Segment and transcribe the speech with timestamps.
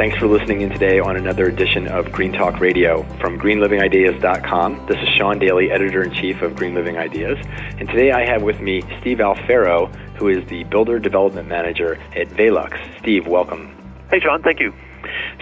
[0.00, 4.86] Thanks for listening in today on another edition of Green Talk Radio from greenlivingideas.com.
[4.86, 7.36] This is Sean Daily, editor in chief of Green Living Ideas.
[7.78, 12.28] And today I have with me Steve Alfaro, who is the builder development manager at
[12.28, 12.78] Velux.
[12.98, 13.76] Steve, welcome.
[14.10, 14.72] Hey, Sean, thank you.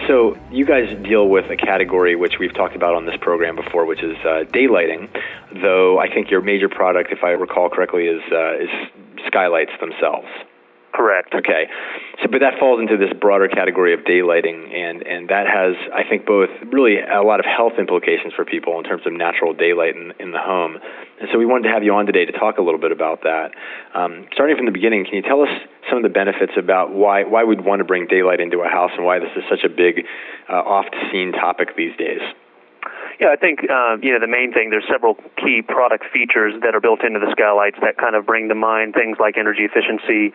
[0.07, 3.85] So, you guys deal with a category which we've talked about on this program before,
[3.85, 5.07] which is uh, daylighting.
[5.61, 8.69] Though I think your major product, if I recall correctly, is uh, is
[9.25, 10.27] skylights themselves.
[10.99, 11.33] Correct.
[11.33, 11.71] Okay.
[12.21, 16.03] So, but that falls into this broader category of daylighting, and, and that has, I
[16.03, 19.95] think, both really a lot of health implications for people in terms of natural daylight
[19.95, 20.75] in, in the home.
[20.75, 23.23] And so we wanted to have you on today to talk a little bit about
[23.23, 23.55] that.
[23.95, 25.47] Um, starting from the beginning, can you tell us
[25.87, 28.91] some of the benefits about why, why we'd want to bring daylight into a house
[28.97, 30.03] and why this is such a big,
[30.51, 32.19] uh, oft-seen topic these days?
[33.19, 34.69] Yeah, I think uh, you know the main thing.
[34.69, 38.47] There's several key product features that are built into the skylights that kind of bring
[38.47, 40.31] to mind things like energy efficiency,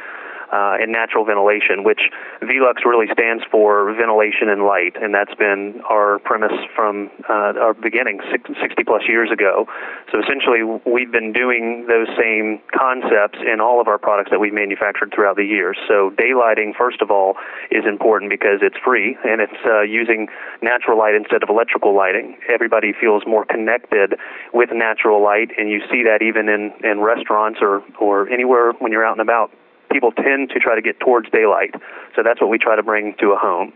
[0.55, 5.83] uh, and natural ventilation, which Velux really stands for ventilation and light, and that's been
[5.91, 9.67] our premise from uh, our beginning 60 plus years ago.
[10.13, 14.55] So essentially, we've been doing those same concepts in all of our products that we've
[14.55, 15.77] manufactured throughout the years.
[15.89, 17.35] So daylighting, first of all,
[17.73, 20.29] is important because it's free and it's uh, using
[20.63, 22.39] natural light instead of electrical lighting.
[22.49, 24.15] Everybody feels more connected
[24.53, 28.93] with natural light, and you see that even in, in restaurants or, or anywhere when
[28.93, 29.51] you're out and about
[29.95, 31.71] people tend to try to get towards daylight.
[32.17, 33.73] So that's what we try to bring to a home.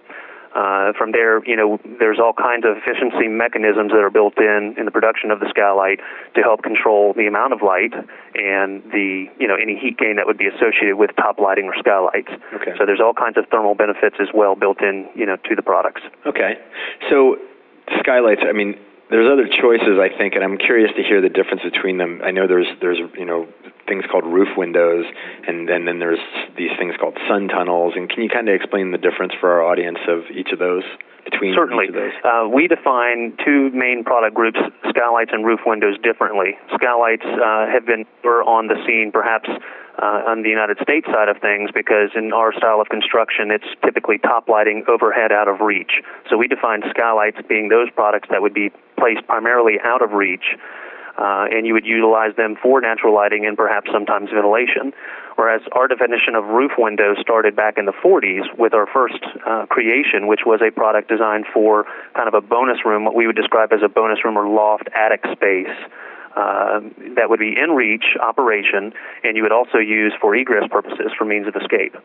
[0.50, 4.74] Uh, from there, you know, there's all kinds of efficiency mechanisms that are built in
[4.76, 6.00] in the production of the skylight
[6.34, 7.92] to help control the amount of light
[8.34, 11.76] and the, you know, any heat gain that would be associated with top lighting or
[11.78, 12.32] skylights.
[12.54, 12.72] Okay.
[12.78, 15.62] So there's all kinds of thermal benefits as well built in, you know, to the
[15.62, 16.02] products.
[16.26, 16.58] Okay.
[17.08, 17.36] So
[18.00, 18.74] skylights, I mean,
[19.10, 22.20] there's other choices, I think, and I'm curious to hear the difference between them.
[22.22, 23.48] I know there's there's you know
[23.88, 25.06] things called roof windows,
[25.46, 26.20] and, and then there's
[26.56, 27.94] these things called sun tunnels.
[27.96, 30.84] And can you kind of explain the difference for our audience of each of those?
[31.24, 31.88] Between Certainly.
[32.24, 34.56] Uh, we define two main product groups,
[34.88, 36.56] skylights and roof windows, differently.
[36.72, 39.46] Skylights uh, have been on the scene perhaps
[40.00, 43.66] uh, on the United States side of things because in our style of construction, it's
[43.84, 46.00] typically top lighting overhead out of reach.
[46.30, 50.54] So we define skylights being those products that would be placed primarily out of reach
[51.18, 54.94] uh, and you would utilize them for natural lighting and perhaps sometimes ventilation.
[55.34, 59.66] Whereas our definition of roof windows started back in the 40s with our first uh,
[59.66, 63.36] creation, which was a product designed for kind of a bonus room, what we would
[63.36, 65.74] describe as a bonus room or loft attic space.
[66.36, 66.80] Uh,
[67.16, 68.92] that would be in reach operation,
[69.24, 71.96] and you would also use for egress purposes for means of escape.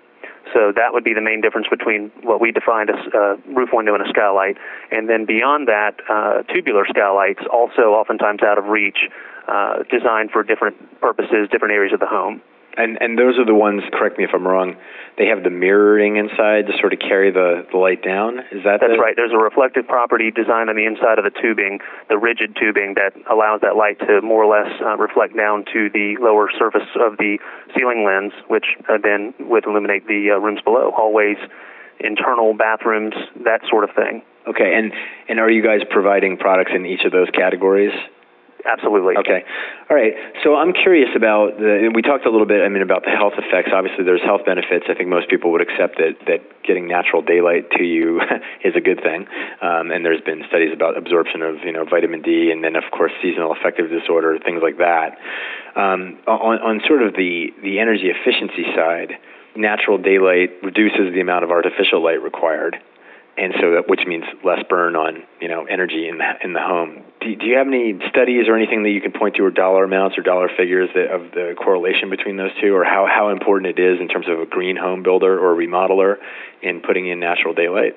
[0.54, 3.96] So that would be the main difference between what we defined as a roof window
[3.96, 4.58] and a skylight.
[4.92, 9.10] And then beyond that, uh, tubular skylights, also oftentimes out of reach,
[9.48, 12.42] uh, designed for different purposes, different areas of the home.
[12.76, 13.84] And and those are the ones.
[13.94, 14.76] Correct me if I'm wrong.
[15.18, 18.40] They have the mirroring inside to sort of carry the, the light down.
[18.52, 18.98] Is that that's the...
[18.98, 19.14] right?
[19.16, 21.80] There's a reflective property designed on the inside of the tubing,
[22.10, 25.90] the rigid tubing that allows that light to more or less uh, reflect down to
[25.94, 27.38] the lower surface of the
[27.78, 31.38] ceiling lens, which uh, then would illuminate the uh, rooms below, hallways,
[32.00, 33.14] internal bathrooms,
[33.46, 34.24] that sort of thing.
[34.48, 34.92] Okay, and
[35.30, 37.94] and are you guys providing products in each of those categories?
[38.66, 39.18] Absolutely.
[39.18, 39.44] Okay.
[39.90, 40.14] All right.
[40.44, 41.92] So I'm curious about the.
[41.94, 42.64] We talked a little bit.
[42.64, 43.72] I mean, about the health effects.
[43.76, 44.86] Obviously, there's health benefits.
[44.88, 48.22] I think most people would accept that that getting natural daylight to you
[48.64, 49.28] is a good thing.
[49.62, 52.88] Um, and there's been studies about absorption of you know vitamin D, and then of
[52.92, 55.20] course seasonal affective disorder, things like that.
[55.76, 59.20] Um, on on sort of the the energy efficiency side,
[59.58, 62.80] natural daylight reduces the amount of artificial light required
[63.38, 66.60] and so that which means less burn on you know energy in the in the
[66.60, 67.04] home.
[67.22, 69.84] Do, do you have any studies or anything that you can point to, or dollar
[69.84, 73.78] amounts or dollar figures that, of the correlation between those two, or how how important
[73.78, 76.18] it is in terms of a green home builder or remodeler
[76.62, 77.96] in putting in natural daylight?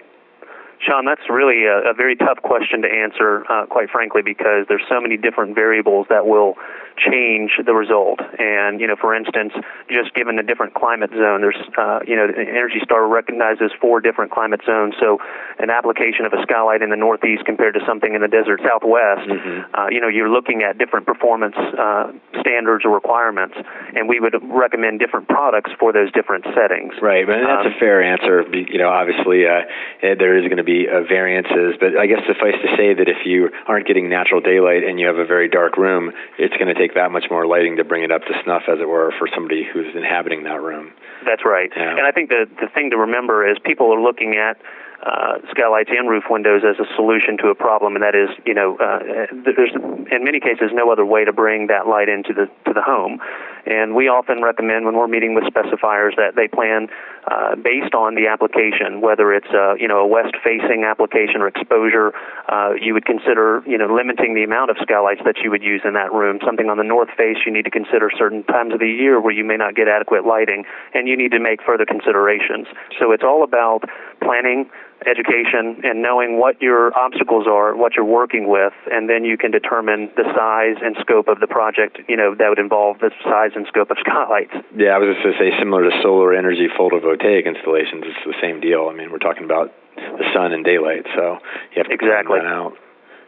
[0.81, 4.85] Sean, that's really a, a very tough question to answer, uh, quite frankly, because there's
[4.89, 6.57] so many different variables that will
[6.97, 8.21] change the result.
[8.39, 9.53] And you know, for instance,
[9.89, 14.33] just given a different climate zone, there's uh, you know, Energy Star recognizes four different
[14.33, 14.95] climate zones.
[15.01, 15.19] So,
[15.59, 19.29] an application of a skylight in the Northeast compared to something in the desert Southwest,
[19.29, 19.75] mm-hmm.
[19.75, 23.57] uh, you know, you're looking at different performance uh, standards or requirements,
[23.95, 26.95] and we would recommend different products for those different settings.
[27.01, 28.45] Right, and that's um, a fair answer.
[28.53, 29.69] You know, obviously uh,
[30.03, 33.09] eh, there is going to be uh, variances, but I guess suffice to say that
[33.09, 36.69] if you aren't getting natural daylight and you have a very dark room, it's going
[36.69, 39.15] to take that much more lighting to bring it up to snuff, as it were,
[39.19, 40.93] for somebody who's inhabiting that room.
[41.25, 41.71] That's right.
[41.75, 41.97] Yeah.
[41.97, 44.59] And I think the the thing to remember is people are looking at
[45.05, 48.55] uh, skylights and roof windows as a solution to a problem, and that is, you
[48.55, 49.75] know, uh, there's
[50.11, 53.21] in many cases no other way to bring that light into the to the home.
[53.67, 56.87] And we often recommend when we're meeting with specifiers that they plan
[57.27, 62.15] uh, based on the application, whether it's a, you know a west-facing application or exposure.
[62.49, 65.83] Uh, you would consider you know limiting the amount of skylights that you would use
[65.85, 66.39] in that room.
[66.45, 69.35] Something on the north face, you need to consider certain times of the year where
[69.35, 70.65] you may not get adequate lighting,
[70.95, 72.67] and you need to make further considerations.
[72.99, 73.85] So it's all about
[74.27, 74.69] planning
[75.07, 79.51] education and knowing what your obstacles are, what you're working with, and then you can
[79.51, 81.99] determine the size and scope of the project.
[82.09, 84.55] You know that would involve the size and scope of skylights.
[84.75, 88.39] Yeah, I was just going to say similar to solar energy photovoltaic installations, it's the
[88.41, 88.89] same deal.
[88.91, 91.39] I mean, we're talking about the sun and daylight, so
[91.73, 92.41] you have to exactly.
[92.41, 92.75] plan that out.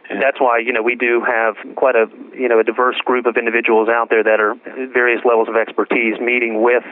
[0.09, 3.37] That's why you know we do have quite a you know a diverse group of
[3.37, 4.55] individuals out there that are
[4.91, 6.83] various levels of expertise meeting with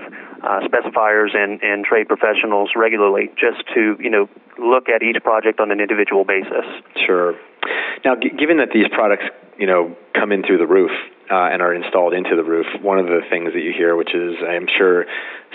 [0.44, 4.30] uh, specifiers and, and trade professionals regularly just to you know
[4.60, 6.66] look at each project on an individual basis.
[7.06, 7.34] Sure.
[8.06, 9.26] Now, g- given that these products
[9.58, 10.92] you know come in through the roof
[11.30, 14.14] uh, and are installed into the roof, one of the things that you hear, which
[14.16, 15.06] is I'm sure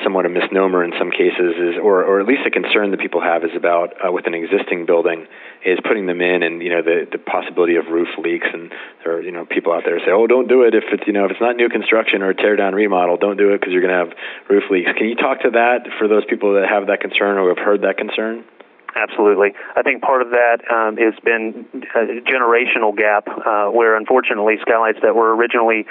[0.05, 3.21] somewhat a misnomer in some cases, is or or at least a concern that people
[3.21, 5.27] have is about uh, with an existing building
[5.65, 8.73] is putting them in and you know the the possibility of roof leaks and
[9.05, 11.13] there are you know people out there say oh don't do it if it's you
[11.13, 13.83] know if it's not new construction or tear down remodel don't do it because you're
[13.83, 14.13] going to have
[14.51, 14.91] roof leaks.
[14.99, 17.83] Can you talk to that for those people that have that concern or have heard
[17.83, 18.45] that concern?
[18.95, 19.55] Absolutely.
[19.75, 24.99] I think part of that um, has been a generational gap uh, where, unfortunately, skylights
[25.03, 25.87] that were originally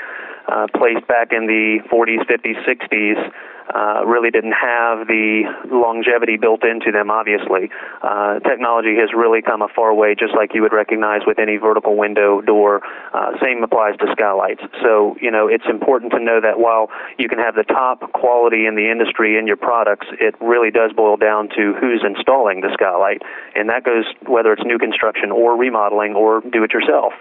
[0.48, 3.32] uh, placed back in the 40s, 50s, 60s
[3.74, 7.70] uh, really didn't have the longevity built into them, obviously.
[8.02, 11.58] Uh, technology has really come a far way, just like you would recognize with any
[11.58, 12.82] vertical window door.
[13.14, 14.62] Uh, same applies to skylights.
[14.82, 18.66] So, you know, it's important to know that while you can have the top quality
[18.66, 22.72] in the industry in your products, it really does boil down to who's installing the
[22.74, 23.22] skylight.
[23.56, 27.14] And that goes whether it's new construction or remodeling or do it yourself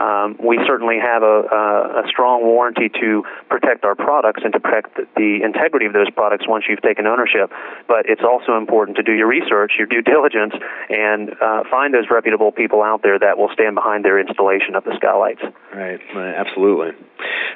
[0.00, 4.60] um, we certainly have a, a, a, strong warranty to protect our products and to
[4.60, 7.50] protect the integrity of those products once you've taken ownership.
[7.86, 10.54] But it's also important to do your research, your due diligence,
[10.88, 14.84] and uh, find those reputable people out there that will stand behind their installation of
[14.84, 15.42] the skylights.
[15.74, 16.92] Right, absolutely.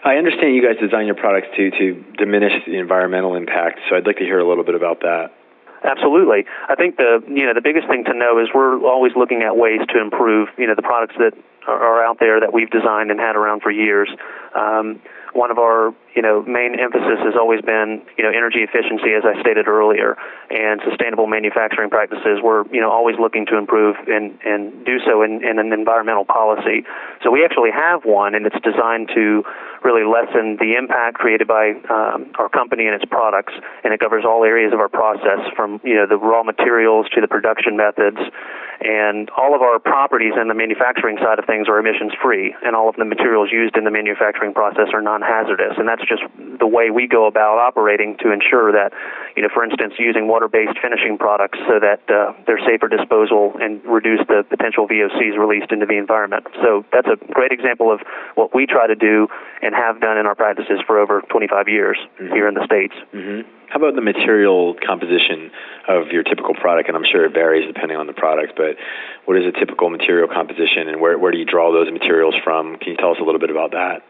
[0.05, 4.07] I understand you guys design your products to to diminish the environmental impact, so I'd
[4.07, 5.31] like to hear a little bit about that.
[5.85, 6.47] Absolutely.
[6.69, 9.57] I think the you know the biggest thing to know is we're always looking at
[9.57, 11.35] ways to improve you know the products that
[11.67, 14.09] are out there that we've designed and had around for years.
[14.55, 15.01] Um,
[15.33, 19.25] one of our you know main emphasis has always been you know energy efficiency, as
[19.25, 20.17] I stated earlier,
[20.51, 22.41] and sustainable manufacturing practices.
[22.43, 26.25] We're you know always looking to improve and and do so in, in an environmental
[26.25, 26.85] policy.
[27.25, 29.43] So we actually have one, and it's designed to
[29.83, 33.55] really lessen the impact created by um, our company and its products,
[33.85, 37.21] and it covers all areas of our process, from you know the raw materials to
[37.21, 38.21] the production methods
[38.83, 42.75] and all of our properties and the manufacturing side of things are emissions free, and
[42.75, 45.79] all of the materials used in the manufacturing process are non hazardous.
[45.79, 46.23] And that's just
[46.59, 48.93] the way we go about operating to ensure that,
[49.37, 53.55] you know, for instance, using water based finishing products so that uh, they're safer disposal
[53.61, 56.47] and reduce the potential VOCs released into the environment.
[56.63, 58.01] So that's a great example of
[58.35, 59.29] what we try to do
[59.63, 62.35] and have done in our practices for over 25 years mm-hmm.
[62.35, 62.95] here in the States.
[63.15, 63.49] Mm-hmm.
[63.73, 65.51] How about the material composition
[65.89, 66.89] of your typical product?
[66.89, 68.53] And I'm sure it varies depending on the product,
[69.25, 72.77] what is a typical material composition and where, where do you draw those materials from?
[72.79, 74.03] Can you tell us a little bit about that?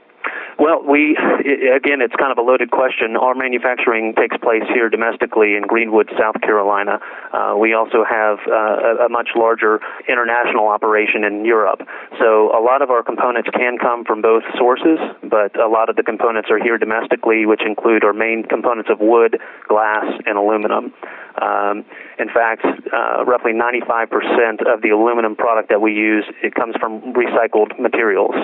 [0.58, 3.16] Well, we again, it's kind of a loaded question.
[3.16, 7.00] Our manufacturing takes place here domestically in Greenwood, South Carolina.
[7.32, 11.80] Uh, we also have uh, a, much larger international operation in Europe.
[12.18, 15.96] So a lot of our components can come from both sources, but a lot of
[15.96, 19.38] the components are here domestically, which include our main components of wood,
[19.68, 20.92] glass, and aluminum.
[21.40, 21.84] Um,
[22.18, 27.00] In fact, uh, roughly 95% of the aluminum product that we use it comes from
[27.14, 28.34] recycled materials.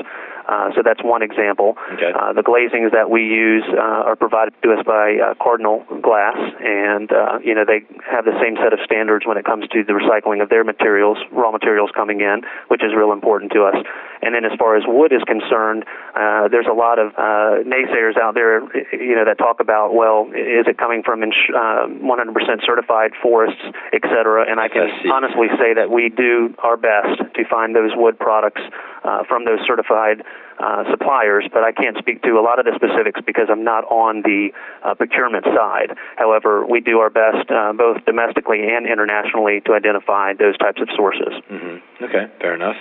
[0.48, 1.76] Uh, so that's one example.
[1.92, 2.10] Okay.
[2.10, 6.36] Uh, the glazings that we use uh, are provided to us by uh, Cardinal Glass,
[6.64, 9.84] and uh, you know they have the same set of standards when it comes to
[9.84, 13.76] the recycling of their materials, raw materials coming in, which is real important to us.
[14.22, 15.84] And then as far as wood is concerned,
[16.16, 20.26] uh, there's a lot of uh, naysayers out there, you know, that talk about, well,
[20.34, 23.62] is it coming from ins- uh, 100% certified forests,
[23.92, 24.50] et cetera?
[24.50, 25.12] And I can FSC.
[25.12, 28.62] honestly say that we do our best to find those wood products
[29.04, 30.22] uh, from those certified
[30.58, 33.84] uh, suppliers, but I can't speak to a lot of the specifics because I'm not
[33.84, 34.50] on the
[34.82, 35.94] uh, procurement side.
[36.16, 40.88] However, we do our best, uh, both domestically and internationally, to identify those types of
[40.96, 41.32] sources.
[41.50, 42.04] Mm-hmm.
[42.04, 42.76] Okay, fair enough.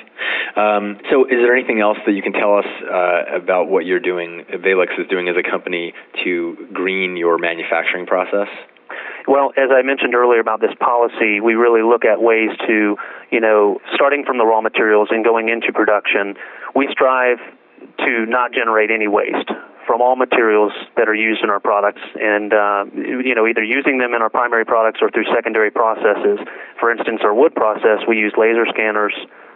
[0.55, 3.99] Um, so, is there anything else that you can tell us uh, about what you're
[3.99, 8.47] doing, Velux is doing as a company to green your manufacturing process?
[9.27, 12.95] Well, as I mentioned earlier about this policy, we really look at ways to,
[13.29, 16.35] you know, starting from the raw materials and going into production,
[16.73, 17.39] we strive
[17.99, 19.51] to not generate any waste
[19.85, 22.01] from all materials that are used in our products.
[22.15, 26.39] And uh, you know either using them in our primary products or through secondary processes.
[26.79, 29.13] For instance our wood process we use laser scanners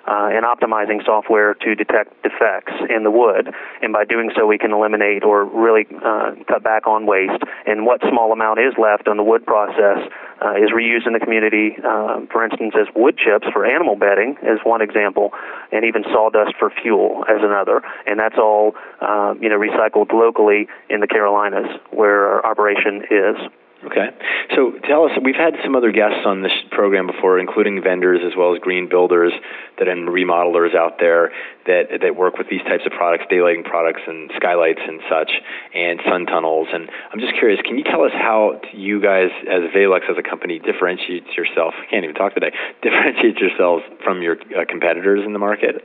[0.08, 3.50] uh, and optimizing software to detect defects in the wood.
[3.81, 7.43] And by doing so, we can eliminate or really uh, cut back on waste.
[7.65, 10.00] And what small amount is left on the wood process
[10.41, 14.38] uh, is reused in the community, uh, for instance, as wood chips for animal bedding,
[14.41, 15.31] as one example,
[15.72, 17.81] and even sawdust for fuel as another.
[18.08, 23.36] And that's all, uh, you know, recycled locally in the Carolinas, where our operation is.
[23.83, 24.13] Okay.
[24.55, 28.38] So tell us, we've had some other guests on this program before, including vendors as
[28.38, 29.33] well as green builders
[29.79, 31.31] that and remodelers out there
[31.65, 35.31] that that work with these types of products, daylighting products and skylights and such,
[35.73, 36.67] and sun tunnels.
[36.71, 40.23] And I'm just curious, can you tell us how you guys, as Velux as a
[40.23, 41.73] company, differentiates yourself?
[41.81, 42.53] I can't even talk today.
[42.83, 45.83] Differentiates yourselves from your uh, competitors in the market?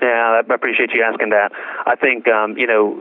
[0.00, 1.52] Yeah, I appreciate you asking that.
[1.86, 2.96] I think um, you know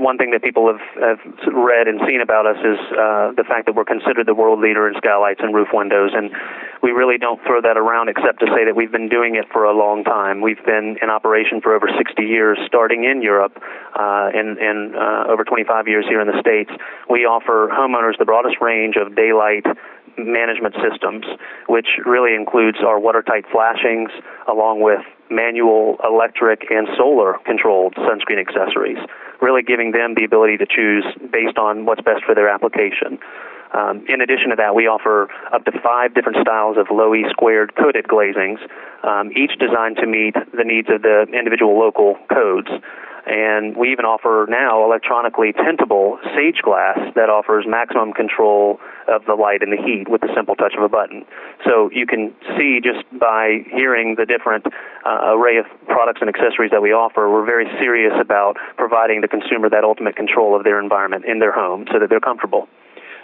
[0.00, 1.20] one thing that people have, have
[1.52, 4.88] read and seen about us is uh, the fact that we're considered the world leader
[4.88, 6.30] in skylights and roof windows, and
[6.82, 9.64] we really don't throw that around except to say that we've been doing it for
[9.64, 10.40] a long time.
[10.40, 13.60] We've been in operation for over 60 years, starting in Europe,
[13.98, 16.70] uh, and, and uh, over 25 years here in the states.
[17.10, 19.66] We offer homeowners the broadest range of daylight
[20.16, 21.24] management systems,
[21.68, 24.10] which really includes our watertight flashings
[24.48, 28.98] along with manual, electric, and solar controlled sunscreen accessories,
[29.40, 33.18] really giving them the ability to choose based on what's best for their application.
[33.74, 37.26] Um, in addition to that, we offer up to five different styles of low E
[37.30, 38.58] squared coated glazings,
[39.02, 42.68] um, each designed to meet the needs of the individual local codes.
[43.26, 48.78] And we even offer now electronically tintable sage glass that offers maximum control
[49.08, 51.26] of the light and the heat with the simple touch of a button.
[51.66, 54.66] So you can see just by hearing the different
[55.04, 59.28] uh, array of products and accessories that we offer, we're very serious about providing the
[59.28, 62.68] consumer that ultimate control of their environment in their home so that they're comfortable.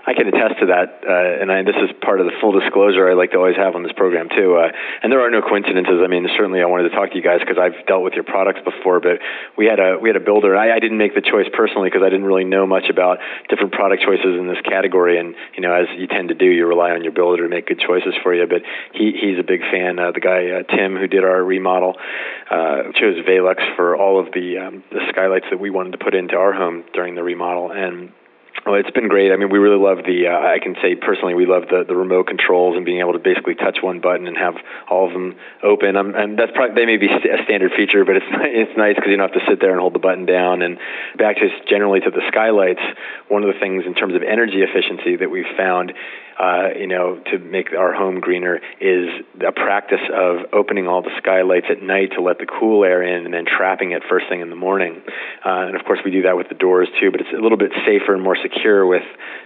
[0.05, 3.07] I can attest to that, uh, and I, this is part of the full disclosure
[3.07, 4.59] I like to always have on this program too.
[4.59, 6.03] Uh, and there are no coincidences.
[6.03, 8.27] I mean, certainly I wanted to talk to you guys because I've dealt with your
[8.27, 9.23] products before, but
[9.57, 10.57] we had a we had a builder.
[10.57, 13.19] I, I didn't make the choice personally because I didn't really know much about
[13.49, 15.23] different product choices in this category.
[15.23, 17.71] And you know, as you tend to do, you rely on your builder to make
[17.71, 18.47] good choices for you.
[18.51, 20.03] But he he's a big fan.
[20.03, 21.95] Uh, the guy uh, Tim who did our remodel
[22.51, 26.15] uh, chose Velux for all of the um, the skylights that we wanted to put
[26.15, 28.11] into our home during the remodel and
[28.65, 29.33] well, it's been great.
[29.33, 30.29] I mean, we really love the.
[30.29, 33.19] Uh, I can say personally, we love the the remote controls and being able to
[33.19, 34.55] basically touch one button and have
[34.89, 35.97] all of them open.
[35.97, 39.11] Um, and that's probably they may be a standard feature, but it's it's nice because
[39.11, 40.63] you don't have to sit there and hold the button down.
[40.63, 40.79] And
[41.19, 42.83] back to generally to the skylights,
[43.29, 45.93] one of the things in terms of energy efficiency that we've found
[46.39, 49.09] uh, you know, to make our home greener is
[49.47, 53.25] a practice of opening all the skylights at night to let the cool air in
[53.25, 55.03] and then trapping it first thing in the morning.
[55.45, 57.59] Uh, and of course, we do that with the doors too, but it's a little
[57.59, 59.05] bit safer and more secure with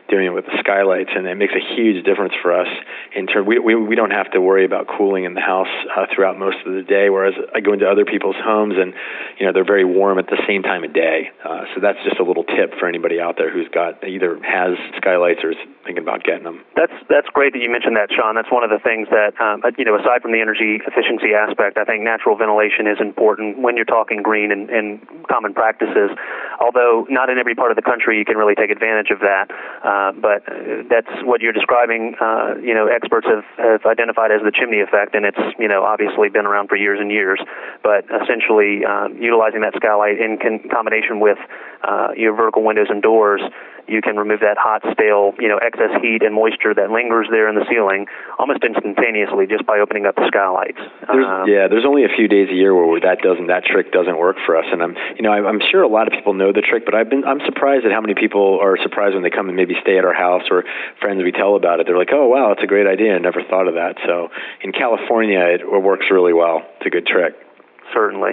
[0.09, 2.69] doing it with the skylights, and it makes a huge difference for us.
[3.15, 6.07] In terms, we, we we don't have to worry about cooling in the house uh,
[6.15, 7.11] throughout most of the day.
[7.11, 8.95] Whereas I go into other people's homes, and
[9.39, 11.31] you know they're very warm at the same time of day.
[11.45, 14.79] Uh, so that's just a little tip for anybody out there who's got either has
[14.97, 16.63] skylights or is thinking about getting them.
[16.77, 18.37] That's that's great that you mentioned that, Sean.
[18.37, 19.97] That's one of the things that um, you know.
[19.97, 24.21] Aside from the energy efficiency aspect, I think natural ventilation is important when you're talking
[24.21, 26.13] green and, and common practices.
[26.61, 29.49] Although not in every part of the country you can really take advantage of that.
[29.81, 30.45] Uh, but
[30.93, 32.13] that's what you're describing.
[32.21, 35.81] Uh, you know, experts have, have identified as the chimney effect, and it's you know
[35.81, 37.41] obviously been around for years and years.
[37.83, 41.41] But essentially, uh, utilizing that skylight in con- combination with
[41.89, 43.41] uh, your vertical windows and doors
[43.89, 47.49] you can remove that hot, stale, you know, excess heat and moisture that lingers there
[47.49, 48.07] in the ceiling
[48.39, 50.79] almost instantaneously just by opening up the skylights.
[51.07, 53.93] There's, um, yeah, there's only a few days a year where that doesn't that trick
[53.93, 56.53] doesn't work for us, and I'm you know I'm sure a lot of people know
[56.53, 59.31] the trick, but I've been I'm surprised at how many people are surprised when they
[59.31, 60.65] come and maybe stay at our house or
[61.01, 61.87] friends we tell about it.
[61.87, 63.15] They're like, oh wow, it's a great idea.
[63.15, 63.97] I never thought of that.
[64.05, 64.29] So
[64.63, 66.63] in California, it works really well.
[66.79, 67.46] It's a good trick
[67.93, 68.33] certainly.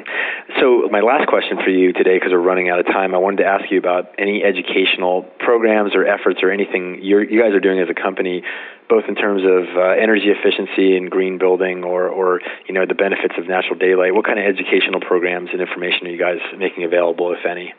[0.59, 3.43] So, my last question for you today, because we're running out of time, I wanted
[3.43, 7.79] to ask you about any educational programs or efforts or anything you guys are doing
[7.79, 8.43] as a company,
[8.89, 12.95] both in terms of uh, energy efficiency and green building, or, or you know the
[12.95, 14.13] benefits of natural daylight.
[14.13, 17.73] What kind of educational programs and information are you guys making available, if any?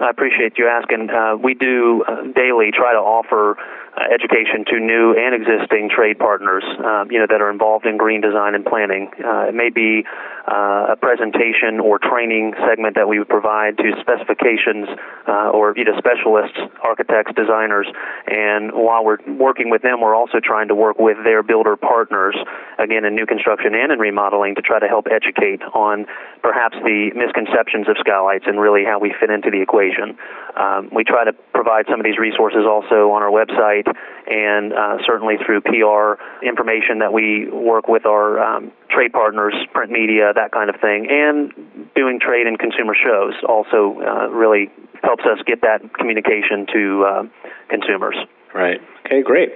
[0.00, 1.08] I appreciate you asking.
[1.10, 3.56] Uh, we do uh, daily try to offer
[4.02, 8.20] education to new and existing trade partners, um, you know, that are involved in green
[8.20, 9.10] design and planning.
[9.22, 10.04] Uh, it may be
[10.50, 14.88] uh, a presentation or training segment that we would provide to specifications
[15.28, 17.86] uh, or you know specialists, architects, designers.
[18.26, 22.36] And while we're working with them, we're also trying to work with their builder partners,
[22.78, 26.06] again in new construction and in remodeling, to try to help educate on
[26.42, 30.18] perhaps the misconceptions of skylights and really how we fit into the equation.
[30.58, 34.98] Um, we try to provide some of these resources also on our website and uh,
[35.06, 40.52] certainly through PR information that we work with our um, trade partners, print media, that
[40.52, 41.52] kind of thing, and
[41.94, 44.70] doing trade and consumer shows also uh, really
[45.02, 47.22] helps us get that communication to uh,
[47.68, 48.16] consumers.
[48.54, 48.80] Right.
[49.04, 49.50] Okay, great.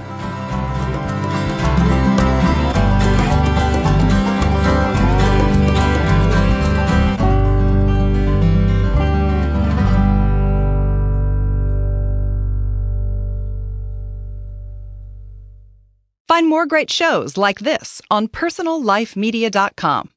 [16.27, 20.09] Find more great shows like this on personallifemedia.com.